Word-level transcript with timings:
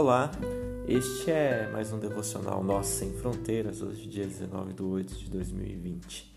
Olá, 0.00 0.30
este 0.86 1.28
é 1.28 1.68
mais 1.72 1.92
um 1.92 1.98
devocional 1.98 2.62
Nosso 2.62 3.00
Sem 3.00 3.12
Fronteiras, 3.14 3.82
hoje 3.82 4.06
dia 4.06 4.24
19 4.24 4.72
de 4.72 4.80
8 4.80 5.12
de 5.12 5.28
2020. 5.28 6.36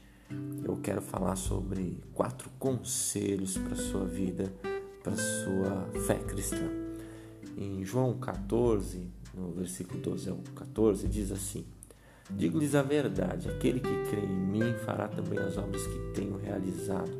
Eu 0.65 0.77
quero 0.77 0.99
falar 0.99 1.35
sobre 1.35 2.01
quatro 2.11 2.49
conselhos 2.57 3.59
para 3.59 3.75
sua 3.75 4.03
vida, 4.05 4.51
para 5.03 5.15
sua 5.15 5.87
fé 6.07 6.15
cristã. 6.15 6.71
Em 7.55 7.85
João 7.85 8.17
14, 8.17 9.07
no 9.35 9.51
versículo 9.51 10.01
12 10.01 10.31
ao 10.31 10.37
14, 10.55 11.07
diz 11.07 11.31
assim: 11.31 11.63
Digo-lhes 12.31 12.73
a 12.73 12.81
verdade, 12.81 13.47
aquele 13.47 13.79
que 13.79 14.09
crê 14.09 14.21
em 14.21 14.27
mim 14.27 14.73
fará 14.83 15.07
também 15.07 15.37
as 15.37 15.55
obras 15.55 15.85
que 15.85 15.99
tenho 16.15 16.35
realizado, 16.35 17.11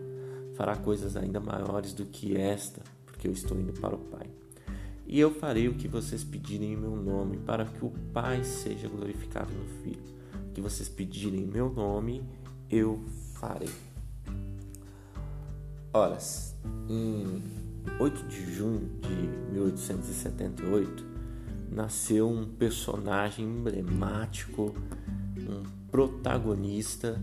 fará 0.55 0.75
coisas 0.75 1.16
ainda 1.16 1.39
maiores 1.39 1.94
do 1.94 2.03
que 2.08 2.35
esta, 2.35 2.81
porque 3.05 3.27
eu 3.27 3.31
estou 3.31 3.55
indo 3.59 3.80
para 3.80 3.94
o 3.94 3.99
Pai. 3.99 4.27
E 5.11 5.20
eu 5.20 5.29
farei 5.29 5.67
o 5.67 5.73
que 5.73 5.89
vocês 5.89 6.23
pedirem 6.23 6.71
em 6.71 6.77
meu 6.77 6.95
nome, 6.95 7.35
para 7.35 7.65
que 7.65 7.83
o 7.83 7.91
Pai 8.13 8.45
seja 8.45 8.88
glorificado 8.88 9.52
no 9.52 9.65
Filho. 9.83 10.02
O 10.47 10.53
que 10.53 10.61
vocês 10.61 10.88
pedirem 10.88 11.41
em 11.41 11.45
meu 11.45 11.69
nome, 11.69 12.23
eu 12.69 13.03
farei. 13.33 13.69
Ora, 15.91 16.17
em 16.88 17.43
8 17.99 18.23
de 18.29 18.55
junho 18.55 18.89
de 19.02 19.52
1878, 19.52 21.05
nasceu 21.69 22.30
um 22.30 22.45
personagem 22.45 23.45
emblemático, 23.45 24.73
um 25.38 25.63
protagonista 25.91 27.21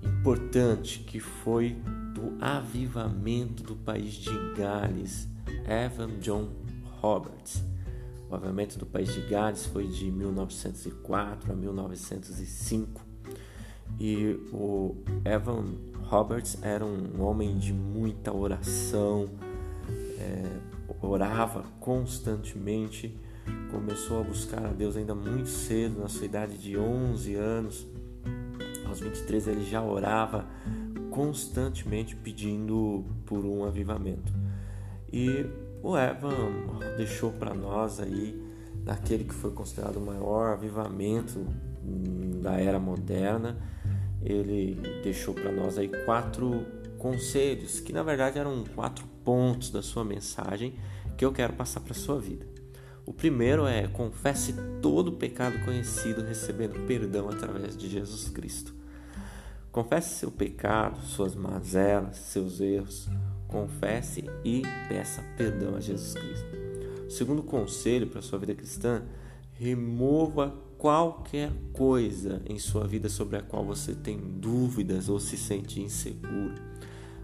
importante 0.00 1.00
que 1.00 1.18
foi 1.18 1.76
do 2.14 2.36
avivamento 2.40 3.64
do 3.64 3.74
país 3.74 4.12
de 4.12 4.30
Gales, 4.56 5.26
Evan 5.66 6.20
John 6.20 6.69
Roberts. 7.00 7.62
O 8.28 8.34
avivamento 8.34 8.78
do 8.78 8.86
país 8.86 9.12
de 9.12 9.22
Gales 9.22 9.66
foi 9.66 9.88
de 9.88 10.10
1904 10.10 11.52
a 11.52 11.56
1905 11.56 13.10
e 13.98 14.38
o 14.52 14.94
Evan 15.24 15.74
Roberts 16.04 16.58
era 16.62 16.84
um 16.84 17.22
homem 17.22 17.58
de 17.58 17.72
muita 17.72 18.32
oração, 18.32 19.28
é, 20.18 20.44
orava 21.02 21.64
constantemente, 21.80 23.16
começou 23.70 24.20
a 24.20 24.22
buscar 24.22 24.64
a 24.64 24.72
Deus 24.72 24.96
ainda 24.96 25.14
muito 25.14 25.48
cedo, 25.48 26.00
na 26.00 26.08
sua 26.08 26.26
idade 26.26 26.56
de 26.58 26.78
11 26.78 27.34
anos. 27.34 27.86
Aos 28.86 29.00
23 29.00 29.48
ele 29.48 29.64
já 29.64 29.82
orava 29.82 30.46
constantemente 31.10 32.16
pedindo 32.16 33.04
por 33.26 33.44
um 33.44 33.64
avivamento. 33.64 34.32
E 35.12 35.46
o 35.82 35.96
Evan 35.96 36.96
deixou 36.96 37.32
para 37.32 37.54
nós 37.54 38.00
aí, 38.00 38.40
naquele 38.84 39.24
que 39.24 39.34
foi 39.34 39.50
considerado 39.52 39.96
o 39.96 40.00
maior 40.00 40.52
avivamento 40.52 41.46
da 42.42 42.60
era 42.60 42.78
moderna, 42.78 43.56
ele 44.22 44.74
deixou 45.02 45.34
para 45.34 45.50
nós 45.50 45.78
aí 45.78 45.88
quatro 46.04 46.64
conselhos, 46.98 47.80
que 47.80 47.92
na 47.92 48.02
verdade 48.02 48.38
eram 48.38 48.64
quatro 48.74 49.06
pontos 49.24 49.70
da 49.70 49.82
sua 49.82 50.04
mensagem 50.04 50.74
que 51.16 51.24
eu 51.24 51.32
quero 51.32 51.54
passar 51.54 51.80
para 51.80 51.94
sua 51.94 52.18
vida. 52.18 52.46
O 53.06 53.12
primeiro 53.12 53.66
é 53.66 53.88
confesse 53.88 54.54
todo 54.80 55.08
o 55.08 55.16
pecado 55.16 55.64
conhecido, 55.64 56.22
recebendo 56.22 56.86
perdão 56.86 57.28
através 57.28 57.76
de 57.76 57.88
Jesus 57.88 58.28
Cristo. 58.28 58.74
Confesse 59.72 60.16
seu 60.16 60.30
pecado, 60.30 61.00
suas 61.00 61.34
mazelas, 61.34 62.16
seus 62.16 62.60
erros, 62.60 63.08
confesse 63.50 64.24
e 64.44 64.62
peça 64.88 65.22
perdão 65.36 65.74
a 65.74 65.80
Jesus 65.80 66.14
Cristo. 66.14 66.46
Segundo 67.08 67.42
conselho 67.42 68.06
para 68.06 68.20
a 68.20 68.22
sua 68.22 68.38
vida 68.38 68.54
cristã, 68.54 69.02
remova 69.52 70.54
qualquer 70.78 71.52
coisa 71.72 72.40
em 72.46 72.58
sua 72.58 72.86
vida 72.86 73.08
sobre 73.08 73.36
a 73.36 73.42
qual 73.42 73.64
você 73.64 73.94
tem 73.94 74.18
dúvidas 74.18 75.08
ou 75.08 75.18
se 75.18 75.36
sente 75.36 75.82
inseguro. 75.82 76.54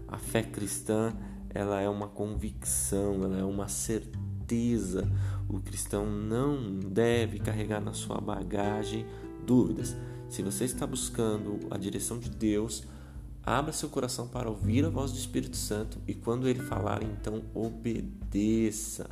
A 0.07 0.17
fé 0.17 0.43
cristã, 0.43 1.15
ela 1.49 1.81
é 1.81 1.89
uma 1.89 2.07
convicção, 2.07 3.23
ela 3.23 3.39
é 3.39 3.43
uma 3.43 3.67
certeza. 3.67 5.09
O 5.49 5.59
cristão 5.59 6.05
não 6.05 6.77
deve 6.79 7.39
carregar 7.39 7.81
na 7.81 7.93
sua 7.93 8.19
bagagem 8.19 9.05
dúvidas. 9.45 9.95
Se 10.29 10.43
você 10.43 10.65
está 10.65 10.85
buscando 10.85 11.59
a 11.71 11.77
direção 11.77 12.19
de 12.19 12.29
Deus, 12.29 12.83
Abra 13.47 13.71
seu 13.71 13.87
coração 13.87 14.27
para 14.27 14.49
ouvir 14.49 14.83
a 14.83 14.89
voz 14.89 15.13
do 15.13 15.17
Espírito 15.17 15.55
Santo 15.55 16.01
e 16.05 16.13
quando 16.13 16.49
ele 16.49 16.59
falar, 16.59 17.01
então 17.01 17.43
obedeça. 17.53 19.09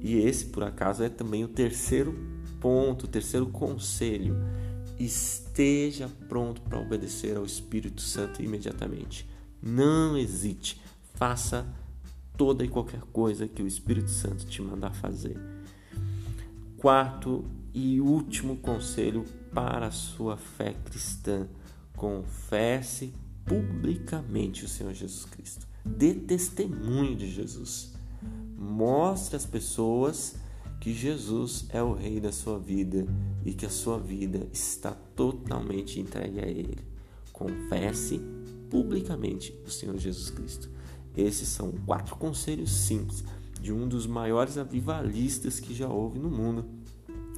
E 0.00 0.18
esse, 0.18 0.46
por 0.46 0.62
acaso, 0.62 1.02
é 1.02 1.08
também 1.08 1.42
o 1.42 1.48
terceiro 1.48 2.16
ponto, 2.60 3.06
o 3.06 3.08
terceiro 3.08 3.48
conselho. 3.48 4.36
Esteja 5.00 6.08
pronto 6.28 6.60
para 6.60 6.78
obedecer 6.78 7.36
ao 7.36 7.44
Espírito 7.44 8.00
Santo 8.02 8.40
imediatamente. 8.40 9.28
Não 9.60 10.16
hesite, 10.16 10.80
faça 11.14 11.66
toda 12.36 12.64
e 12.64 12.68
qualquer 12.68 13.00
coisa 13.12 13.48
que 13.48 13.64
o 13.64 13.66
Espírito 13.66 14.10
Santo 14.10 14.46
te 14.46 14.62
mandar 14.62 14.94
fazer. 14.94 15.36
Quarto 16.76 17.44
e 17.74 18.00
último 18.00 18.58
conselho 18.58 19.24
para 19.52 19.88
a 19.88 19.90
sua 19.90 20.36
fé 20.36 20.72
cristã: 20.84 21.48
confesse 21.96 23.12
publicamente 23.50 24.64
o 24.64 24.68
Senhor 24.68 24.94
Jesus 24.94 25.24
Cristo. 25.24 25.66
Dê 25.84 26.14
testemunho 26.14 27.16
de 27.16 27.28
Jesus. 27.28 27.92
Mostre 28.56 29.34
às 29.34 29.44
pessoas 29.44 30.36
que 30.80 30.94
Jesus 30.94 31.66
é 31.70 31.82
o 31.82 31.92
Rei 31.92 32.20
da 32.20 32.30
sua 32.30 32.60
vida 32.60 33.04
e 33.44 33.52
que 33.52 33.66
a 33.66 33.70
sua 33.70 33.98
vida 33.98 34.46
está 34.52 34.92
totalmente 35.16 35.98
entregue 35.98 36.38
a 36.38 36.46
Ele. 36.46 36.78
Confesse 37.32 38.20
publicamente 38.70 39.52
o 39.66 39.70
Senhor 39.70 39.98
Jesus 39.98 40.30
Cristo. 40.30 40.70
Esses 41.16 41.48
são 41.48 41.72
quatro 41.84 42.14
conselhos 42.14 42.70
simples 42.70 43.24
de 43.60 43.72
um 43.72 43.88
dos 43.88 44.06
maiores 44.06 44.58
avivalistas 44.58 45.58
que 45.58 45.74
já 45.74 45.88
houve 45.88 46.20
no 46.20 46.30
mundo. 46.30 46.66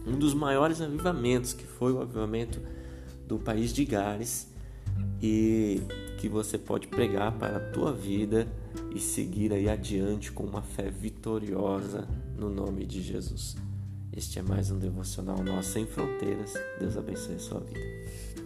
Um 0.06 0.19
dos 0.19 0.34
maiores 0.34 0.83
avivamentos, 0.83 1.55
que 1.55 1.65
foi 1.65 1.91
o 1.91 2.03
avivamento 2.03 2.61
do 3.27 3.39
país 3.39 3.73
de 3.73 3.87
Gales, 3.87 4.53
e 5.23 5.81
que 6.22 6.28
você 6.28 6.56
pode 6.56 6.87
pregar 6.87 7.33
para 7.33 7.56
a 7.56 7.72
tua 7.72 7.93
vida 7.93 8.47
e 8.94 9.00
seguir 9.00 9.53
aí 9.53 9.69
adiante 9.69 10.31
com 10.31 10.44
uma 10.44 10.62
fé 10.62 10.88
vitoriosa 10.88 12.06
no 12.38 12.49
nome 12.49 12.87
de 12.87 13.03
Jesus. 13.03 13.56
Este 14.16 14.38
é 14.38 14.43
mais 14.43 14.71
um 14.71 14.78
devocional 14.78 15.43
nosso 15.43 15.72
sem 15.72 15.84
fronteiras. 15.84 16.55
Deus 16.78 16.97
abençoe 16.97 17.34
a 17.34 17.38
sua 17.41 17.59
vida. 17.59 18.42